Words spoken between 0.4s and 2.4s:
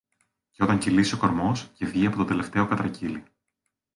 Και όταν κυλήσει ο κορμός και βγει από το